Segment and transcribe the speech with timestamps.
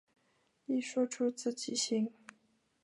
[0.65, 2.11] 一说出自己姓。